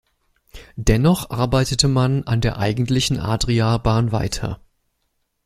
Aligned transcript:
Dennoch 0.77 1.29
arbeitete 1.29 1.87
man 1.87 2.23
an 2.23 2.41
der 2.41 2.57
eigentlichen 2.57 3.19
Adria-Bahn 3.19 4.11
weiter. 4.11 4.59